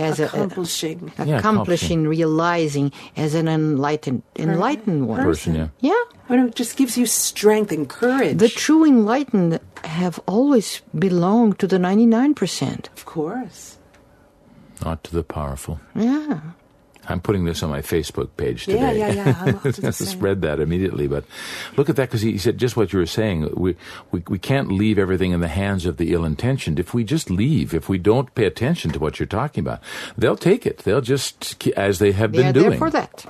[0.00, 1.12] as a- accomplishing.
[1.18, 5.22] a, Yeah, accomplishing, realizing as an enlightened enlightened one.
[5.24, 5.68] Person, yeah.
[5.80, 6.02] Yeah.
[6.28, 8.38] But it just gives you strength and courage.
[8.38, 12.88] The true enlightened have always belonged to the 99%.
[12.96, 13.78] of course.
[14.84, 15.80] Not to the powerful.
[15.94, 16.40] Yeah.
[17.08, 18.98] I'm putting this on my Facebook page today.
[18.98, 19.24] yeah, yeah.
[19.26, 19.36] yeah.
[19.40, 21.06] I'm going to spread that immediately.
[21.06, 21.24] But
[21.76, 23.50] look at that because he, he said just what you were saying.
[23.54, 23.76] We,
[24.10, 26.78] we we can't leave everything in the hands of the ill-intentioned.
[26.78, 29.80] If we just leave, if we don't pay attention to what you're talking about,
[30.16, 30.78] they'll take it.
[30.78, 32.70] They'll just as they have They been are doing.
[32.70, 33.26] there for that.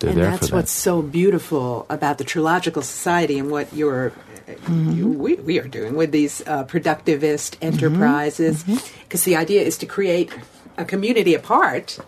[0.00, 4.08] They're and there that's for what's so beautiful about the Trilogical Society and what you're,
[4.08, 4.92] uh, mm-hmm.
[4.92, 7.66] you, we, we are doing with these uh, productivist mm-hmm.
[7.66, 8.64] enterprises.
[8.64, 9.02] Mm-hmm.
[9.04, 10.32] Because the idea is to create
[10.76, 11.98] a community apart.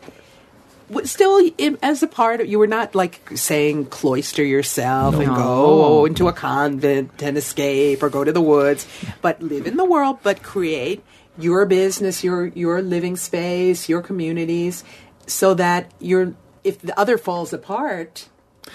[1.05, 1.51] Still,
[1.83, 6.33] as a part of, you were not like saying cloister yourself and go into a
[6.33, 8.87] convent and escape or go to the woods,
[9.23, 11.03] but live in the world, but create
[11.39, 14.85] your business, your your living space, your communities,
[15.27, 18.29] so that you're if the other falls apart,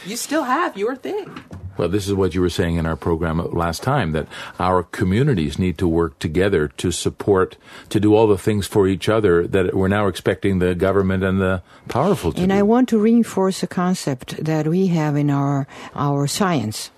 [0.06, 1.44] you still have your thing.
[1.80, 4.28] Well, this is what you were saying in our program last time that
[4.60, 7.56] our communities need to work together to support,
[7.88, 11.40] to do all the things for each other that we're now expecting the government and
[11.40, 12.56] the powerful to And do.
[12.56, 16.92] I want to reinforce a concept that we have in our, our science.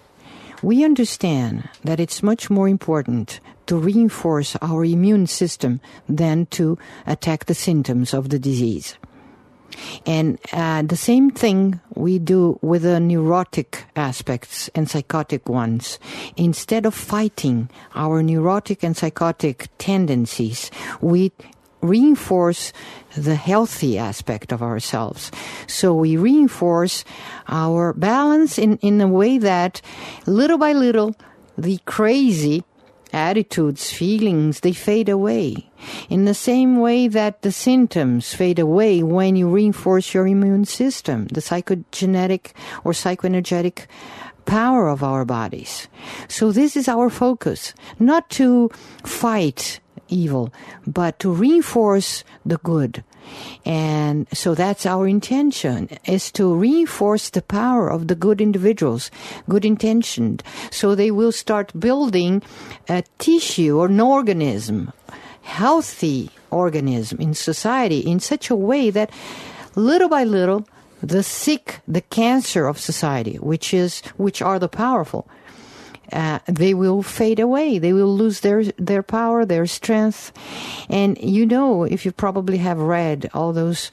[0.63, 7.45] We understand that it's much more important to reinforce our immune system than to attack
[7.45, 8.97] the symptoms of the disease.
[10.05, 15.99] And uh, the same thing we do with the neurotic aspects and psychotic ones.
[16.35, 21.31] Instead of fighting our neurotic and psychotic tendencies, we
[21.81, 22.73] reinforce
[23.17, 25.31] the healthy aspect of ourselves.
[25.67, 27.03] So we reinforce
[27.47, 29.81] our balance in, in a way that
[30.25, 31.15] little by little,
[31.57, 32.63] the crazy
[33.13, 35.70] attitudes, feelings, they fade away.
[36.09, 41.27] In the same way that the symptoms fade away when you reinforce your immune system,
[41.27, 42.51] the psychogenetic
[42.83, 43.87] or psychoenergetic
[44.45, 45.87] power of our bodies.
[46.27, 48.69] So this is our focus, not to
[49.03, 50.53] fight evil,
[50.85, 53.03] but to reinforce the good.
[53.65, 59.09] And so that's our intention is to reinforce the power of the good individuals,
[59.47, 60.43] good intentioned.
[60.69, 62.41] So they will start building
[62.89, 64.91] a tissue or an organism,
[65.41, 69.09] healthy organism in society in such a way that
[69.75, 70.67] little by little
[71.01, 75.27] the sick, the cancer of society, which is, which are the powerful,
[76.11, 77.79] uh, they will fade away.
[77.79, 80.31] They will lose their their power, their strength,
[80.89, 83.89] and you know, if you probably have read all those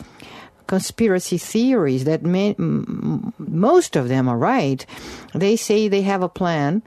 [0.67, 4.85] conspiracy theories that may, m- most of them are right.
[5.33, 6.83] They say they have a plan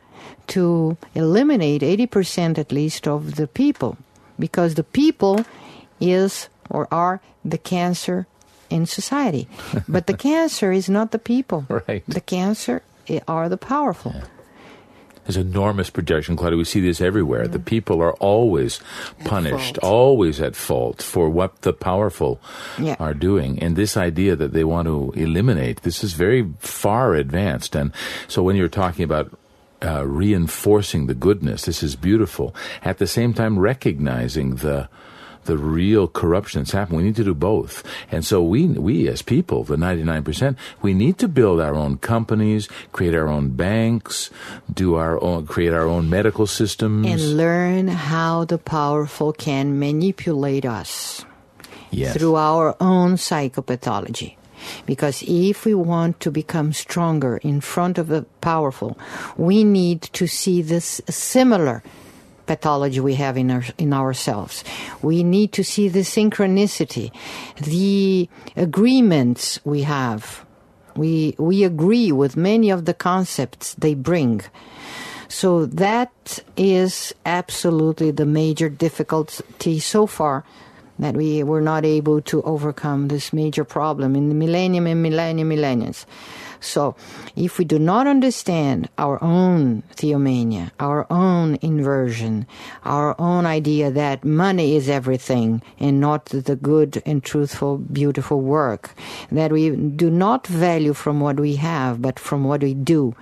[0.48, 3.98] to eliminate eighty percent at least of the people,
[4.42, 5.46] because the people
[6.02, 8.26] is or are the cancer
[8.70, 9.48] in society.
[9.88, 11.66] but the cancer is not the people.
[11.70, 12.04] Right.
[12.08, 14.16] The cancer eh, are the powerful.
[15.26, 16.58] There's enormous projection, Claudia.
[16.58, 17.48] We see this everywhere.
[17.48, 17.66] The mm.
[17.66, 18.82] people are always
[19.24, 22.42] punished, always at fault for what the powerful
[22.80, 22.96] Yeah.
[23.00, 23.62] are doing.
[23.62, 27.76] And this idea that they want to eliminate, this is very far advanced.
[27.76, 27.92] And
[28.28, 29.32] so when you're talking about
[29.84, 32.56] uh, reinforcing the goodness, this is beautiful.
[32.84, 34.90] At the same time, recognizing the
[35.46, 36.98] the real corruption that's happening.
[36.98, 37.84] We need to do both.
[38.12, 42.68] And so we, we as people, the 99%, we need to build our own companies,
[42.92, 44.30] create our own banks,
[44.72, 47.08] do our own, create our own medical systems.
[47.08, 51.26] and learn how the powerful can manipulate us
[51.90, 52.16] yes.
[52.16, 54.36] through our own psychopathology.
[54.86, 58.98] Because if we want to become stronger in front of the powerful,
[59.38, 61.84] we need to see this similar
[62.46, 64.64] pathology we have in our, in ourselves.
[65.02, 67.12] We need to see the synchronicity,
[67.56, 70.46] the agreements we have.
[70.96, 74.42] We we agree with many of the concepts they bring.
[75.30, 80.44] So that is absolutely the major difficulty so far
[81.02, 85.50] that we were not able to overcome this major problem in the millennium and millennium
[85.50, 86.06] millenniums.
[86.62, 86.96] So
[87.36, 92.46] if we do not understand our own theomania, our own inversion,
[92.86, 98.94] our own idea that money is everything and not the good and truthful, beautiful work,
[99.32, 103.16] that we do not value from what we have, but from what we do,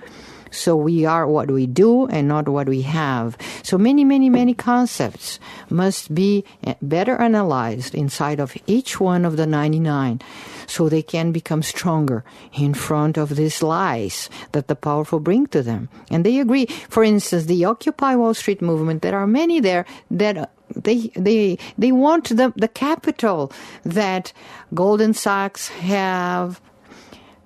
[0.50, 3.36] So we are what we do and not what we have.
[3.62, 9.36] So many, many, many concepts must be eh, better analyzed inside of each one of
[9.36, 10.20] the 99
[10.66, 15.62] so they can become stronger in front of these lies that the powerful bring to
[15.62, 15.88] them.
[16.10, 16.66] And they agree.
[16.66, 21.90] For instance, the Occupy Wall Street movement, there are many there that they they they
[21.90, 23.52] want the the capital
[23.84, 24.32] that
[24.72, 26.60] Goldman Sachs have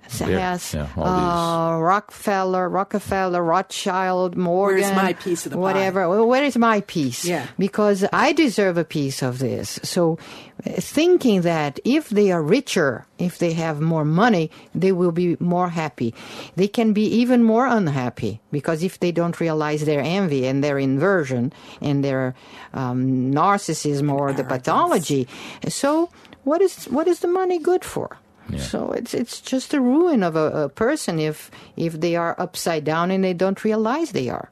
[0.09, 4.95] has yeah, all uh, Rockefeller, Rockefeller, Rothschild, Morgan.
[4.95, 5.61] my piece of the pie?
[5.61, 6.25] whatever.
[6.25, 7.25] Where is my piece?
[7.25, 7.47] Yeah.
[7.57, 9.79] Because I deserve a piece of this.
[9.83, 10.17] So,
[10.65, 15.37] uh, thinking that if they are richer, if they have more money, they will be
[15.39, 16.13] more happy.
[16.55, 20.79] They can be even more unhappy because if they don't realize their envy and their
[20.79, 21.51] inversion
[21.81, 22.35] and their
[22.73, 25.27] um, narcissism or the pathology,
[25.67, 26.09] so
[26.43, 28.17] what is what is the money good for?
[28.57, 32.83] So it's it's just a ruin of a, a person if if they are upside
[32.83, 34.49] down and they don't realize they are.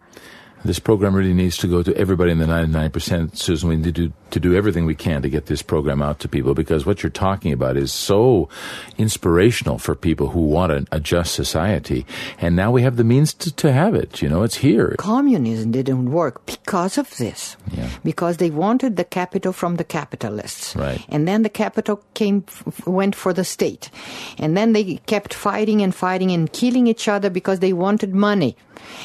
[0.65, 3.67] This program really needs to go to everybody in the 99%, Susan.
[3.67, 6.27] We need to do, to do everything we can to get this program out to
[6.27, 8.49] people because what you're talking about is so
[8.97, 12.05] inspirational for people who want a, a just society.
[12.39, 14.21] And now we have the means to, to have it.
[14.21, 14.95] You know, it's here.
[14.97, 17.55] Communism didn't work because of this.
[17.71, 17.89] Yeah.
[18.03, 20.75] Because they wanted the capital from the capitalists.
[20.75, 21.05] Right.
[21.09, 22.43] And then the capital came
[22.85, 23.91] went for the state.
[24.39, 28.57] And then they kept fighting and fighting and killing each other because they wanted money.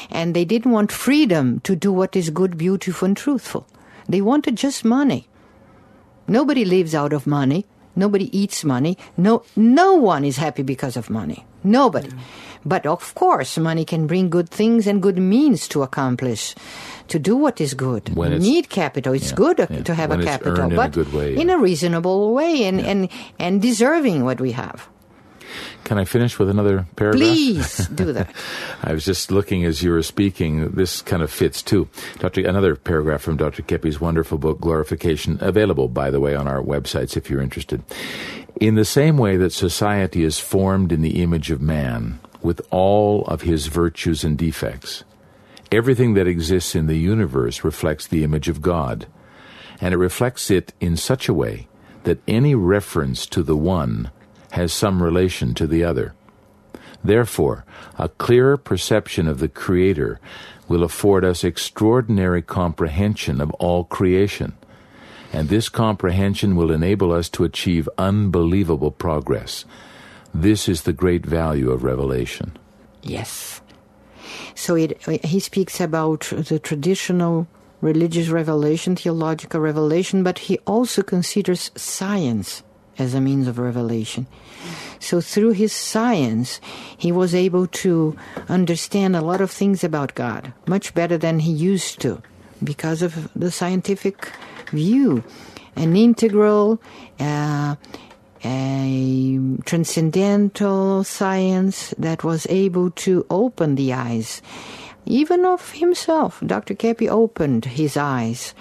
[0.09, 3.67] And they didn't want freedom to do what is good, beautiful and truthful.
[4.09, 5.27] They wanted just money.
[6.27, 7.65] Nobody lives out of money.
[7.95, 8.97] Nobody eats money.
[9.17, 11.45] No, no one is happy because of money.
[11.63, 12.09] Nobody.
[12.65, 16.55] But of course, money can bring good things and good means to accomplish,
[17.07, 18.15] to do what is good.
[18.15, 19.13] When we it's- need capital.
[19.13, 19.83] It's yeah, good yeah.
[19.83, 22.79] to have When a capital, earned in a but way, in a reasonable way and,
[22.81, 24.87] and, and deserving what we have.
[25.83, 27.21] Can I finish with another paragraph?
[27.21, 28.33] Please do that.
[28.83, 30.71] I was just looking as you were speaking.
[30.71, 31.89] This kind of fits too.
[32.19, 32.47] Dr.
[32.47, 33.63] Another paragraph from Dr.
[33.63, 37.83] Keppe's wonderful book, Glorification, available, by the way, on our websites if you're interested.
[38.59, 43.25] In the same way that society is formed in the image of man, with all
[43.25, 45.03] of his virtues and defects,
[45.71, 49.07] everything that exists in the universe reflects the image of God,
[49.81, 51.67] and it reflects it in such a way
[52.03, 54.11] that any reference to the one
[54.51, 56.13] has some relation to the other.
[57.03, 57.65] Therefore,
[57.97, 60.19] a clearer perception of the Creator
[60.67, 64.53] will afford us extraordinary comprehension of all creation,
[65.31, 69.65] and this comprehension will enable us to achieve unbelievable progress.
[70.33, 72.57] This is the great value of revelation.
[73.01, 73.61] Yes.
[74.55, 77.47] So it, he speaks about the traditional
[77.81, 82.61] religious revelation, theological revelation, but he also considers science
[82.99, 84.27] as a means of revelation.
[84.99, 86.59] So through his science,
[86.97, 88.15] he was able to
[88.49, 92.21] understand a lot of things about God, much better than he used to,
[92.63, 94.31] because of the scientific
[94.71, 95.23] view.
[95.75, 96.81] An integral,
[97.19, 97.75] uh,
[98.43, 104.41] a transcendental science that was able to open the eyes,
[105.05, 106.41] even of himself.
[106.45, 106.75] Dr.
[106.75, 108.53] Keppe opened his eyes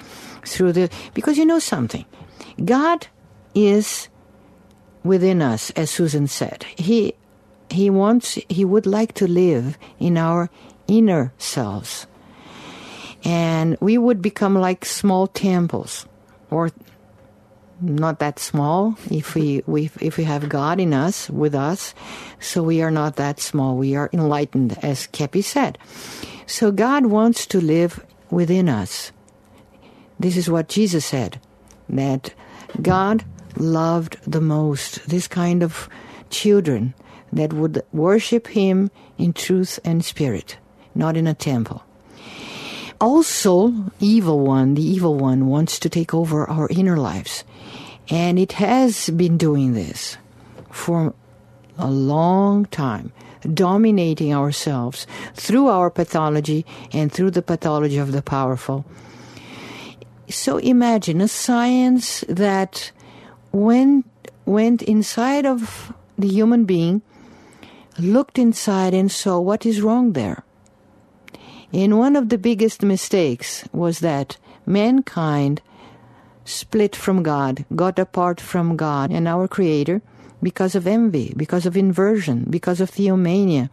[0.45, 2.05] through the, because you know something,
[2.65, 3.09] God
[3.55, 4.09] is
[5.05, 6.65] within us, as Susan said.
[6.77, 7.15] He,
[7.71, 10.51] he wants, he would like to live in our
[10.87, 12.07] inner selves.
[13.25, 16.07] And we would become like small temples,
[16.51, 16.71] or
[17.81, 21.95] not that small if we, we if we have God in us with us.
[22.41, 23.77] So we are not that small.
[23.77, 25.79] We are enlightened, as Keppe said.
[26.47, 29.13] So God wants to live within us.
[30.19, 31.41] This is what Jesus said
[31.89, 32.35] that
[32.83, 33.25] God
[33.59, 35.89] loved the most this kind of
[36.31, 36.95] children
[37.33, 40.57] that would worship Him in truth and spirit,
[40.95, 41.85] not in a temple.
[43.01, 47.45] Also, evil one, the evil one wants to take over our inner lives.
[48.09, 50.17] And it has been doing this
[50.71, 51.15] for
[51.77, 53.13] a long time,
[53.55, 58.85] dominating ourselves through our pathology and through the pathology of the powerful.
[60.29, 62.91] So imagine a science that
[63.53, 64.07] went,
[64.45, 67.03] went inside of the human being,
[67.99, 70.45] looked inside and saw what is wrong there.
[71.73, 75.61] And one of the biggest mistakes was that mankind
[76.45, 80.01] split from God, got apart from God and our Creator
[80.43, 83.69] because of envy, because of inversion, because of theomania.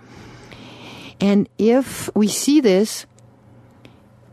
[1.21, 3.05] And if we see this,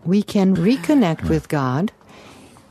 [0.05, 1.93] we can reconnect with God,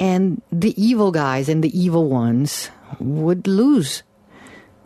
[0.02, 4.02] and the evil guys and the evil ones would lose.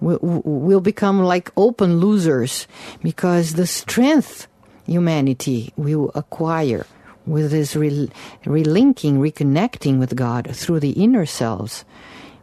[0.01, 2.67] We'll become like open losers
[3.01, 4.47] because the strength
[4.85, 6.85] humanity will acquire
[7.25, 8.09] with this re-
[8.43, 11.85] relinking, reconnecting with God through the inner selves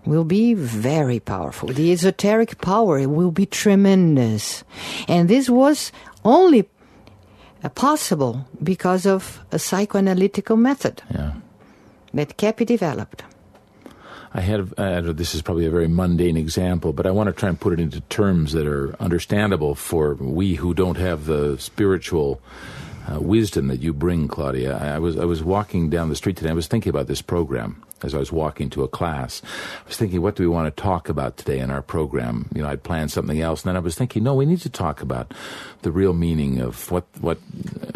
[0.07, 1.69] will be very powerful.
[1.69, 4.65] The esoteric power will be tremendous.
[5.07, 5.93] And this was
[6.25, 6.69] only
[7.75, 11.33] possible because of a psychoanalytical method Yeah.
[12.15, 13.25] That Keppe developed.
[14.35, 17.51] I had, uh, this is probably a very mundane example, but I want to try
[17.51, 22.41] and put it into terms that are understandable for we who don't have the spiritual
[23.11, 24.79] uh, wisdom that you bring, Claudia.
[24.79, 26.51] I was I was walking down the street today.
[26.51, 29.43] I was thinking about this program as I was walking to a class.
[29.85, 32.49] I was thinking, what do we want to talk about today in our program?
[32.55, 34.71] You know, I'd planned something else, and then I was thinking, no, we need to
[34.71, 35.33] talk about
[35.83, 37.39] the real meaning of what what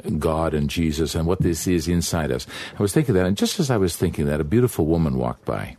[0.05, 2.47] uh, God and Jesus and what this is inside us.
[2.79, 5.45] I was thinking that, and just as I was thinking that, a beautiful woman walked
[5.45, 5.77] by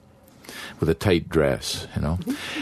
[0.79, 2.19] with a tight dress, you know.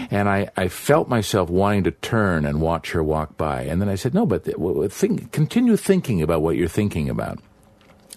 [0.10, 3.64] And I, I felt myself wanting to turn and watch her walk by.
[3.64, 4.58] And then I said, no, but th-
[4.92, 7.40] think, continue thinking about what you're thinking about.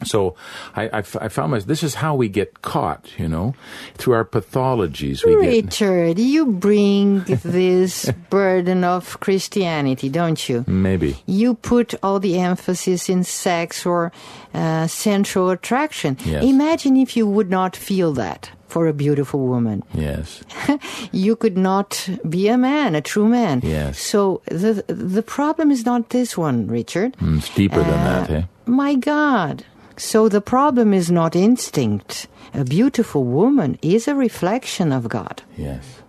[0.04, 0.34] So
[0.76, 3.54] I, I f- I found myself, this is how we get caught, you know,
[3.94, 5.24] through our pathologies.
[5.24, 10.64] We get, Richard, you bring this burden of Christianity, don't you?
[10.66, 11.16] maybe.
[11.26, 14.12] You put all the emphasis in sex or
[14.54, 16.16] uh, sensual attraction.
[16.24, 16.44] Yes.
[16.44, 19.82] Imagine if you would not feel that for a beautiful woman.
[19.94, 20.42] Yes.
[21.12, 23.60] You could not be a man, a true man.
[23.64, 23.98] Yes.
[23.98, 27.16] So the the problem is not this one, Richard.
[27.16, 28.42] Mm, It's deeper than that, eh?
[28.66, 29.64] My God.
[29.98, 32.28] So the problem is not instinct.
[32.54, 35.42] A beautiful woman is a reflection of God.
[35.56, 36.02] Yes.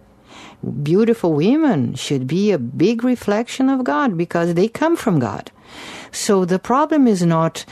[0.83, 5.51] Beautiful women should be a big reflection of God because they come from God.
[6.11, 7.65] So the problem is not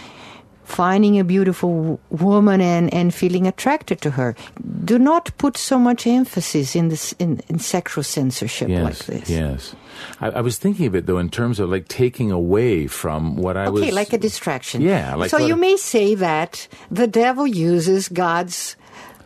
[0.67, 4.35] finding a beautiful woman and, and feeling attracted to her.
[4.83, 8.83] Do not put so much emphasis in this in, in sexual censorship Yes.
[8.83, 9.29] like this.
[9.29, 9.75] Yes.
[10.19, 13.55] I, I was thinking of it, though, in terms of like taking away from what
[13.55, 13.81] I was.
[13.81, 14.81] Okay, like a distraction.
[14.81, 18.75] Yeah, like so you may say that the devil uses God's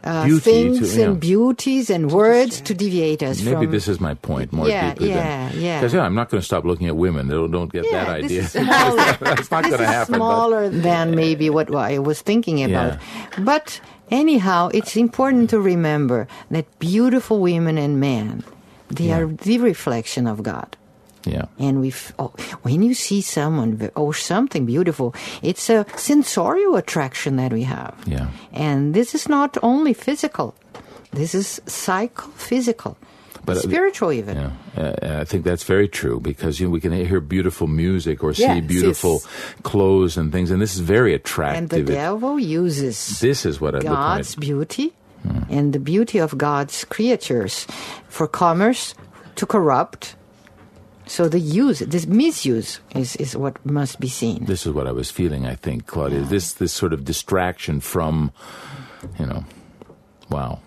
[0.03, 1.05] uh, to- things yeah.
[1.05, 3.71] and beauties and words to deviate us Maybe from.
[3.71, 5.79] this is my point more Yeah, deeply yeah, than yeah.
[5.79, 7.27] Because yeah, I'm not going to stop looking at women.
[7.27, 8.41] Don't, don't get yeah, that idea.
[8.41, 10.13] This is smaller, That's not going to happen.
[10.13, 12.97] but- smaller than maybe what I was thinking about.
[13.39, 13.79] But
[14.09, 18.43] anyhow, it's important to remember that beautiful women and men,
[18.89, 20.75] they are the reflection of God.
[21.25, 21.45] Yeah.
[21.59, 27.53] And we, oh, when you see someone or something beautiful, it's a sensorial attraction that
[27.53, 27.93] we have.
[28.07, 28.29] Yeah.
[28.51, 30.55] And this is not only physical.
[31.13, 32.95] This is psychophysical,
[33.45, 34.37] But, uh, spiritual even.
[34.37, 38.23] Yeah, uh, I think that's very true because you know, we can hear beautiful music
[38.23, 39.27] or see Yes, beautiful yes.
[39.63, 41.57] clothes and things, and this is very attractive.
[41.57, 44.93] And the It- devil uses this is what God's beauty
[45.49, 47.67] and the beauty of God's creatures
[48.07, 48.95] for commerce
[49.35, 50.15] to corrupt.
[51.11, 54.45] So the use, this misuse, is, is what must be seen.
[54.45, 55.45] This is what I was feeling.
[55.45, 56.21] I think, Claudia.
[56.21, 58.31] This this sort of distraction from,
[59.19, 59.43] you know,
[60.29, 60.59] wow.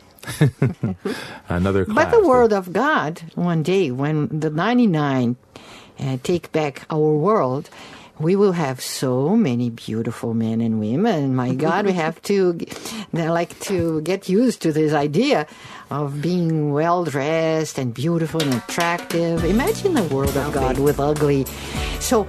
[1.49, 1.97] Another class.
[1.97, 5.37] But the word of God, one day, when the 99
[5.99, 7.71] uh, take back our world,
[8.19, 11.35] we will have so many beautiful men and women.
[11.35, 12.53] My God, we have to,
[13.13, 15.47] they like to get used to this idea
[15.91, 19.45] of being well dressed and beautiful and attractive.
[19.45, 21.45] Imagine the world of God with ugly.
[22.01, 22.27] So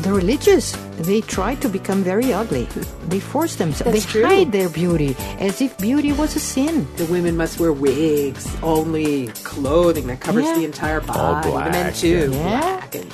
[0.00, 2.68] the religious, they try to become very ugly.
[3.04, 3.92] They force themselves.
[3.92, 4.26] That's they true.
[4.26, 6.88] hide their beauty as if beauty was a sin.
[6.96, 10.54] The women must wear wigs, only clothing that covers Yeah.
[10.58, 11.50] the entire body.
[11.50, 12.30] the men too.
[12.32, 12.58] yeah.
[12.80, 13.12] Black and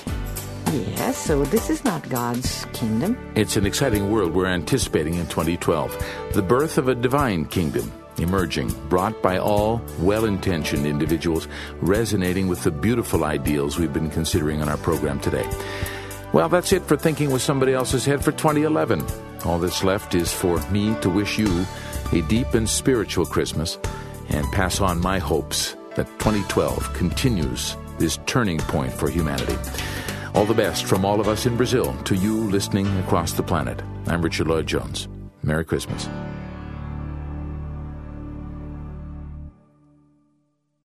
[0.72, 3.18] Yes, so this is not God's kingdom.
[3.34, 6.32] It's an exciting world we're anticipating in 2012.
[6.32, 11.48] The birth of a divine kingdom emerging, brought by all well intentioned individuals,
[11.80, 15.48] resonating with the beautiful ideals we've been considering on our program today.
[16.32, 19.04] Well, that's it for Thinking with Somebody Else's Head for 2011.
[19.44, 21.66] All that's left is for me to wish you
[22.12, 23.78] a deep and spiritual Christmas
[24.28, 29.56] and pass on my hopes that 2012 continues this turning point for humanity.
[30.34, 33.82] All the best from all of us in Brazil to you listening across the planet.
[34.06, 35.08] I'm Richard Lloyd Jones.
[35.42, 36.08] Merry Christmas.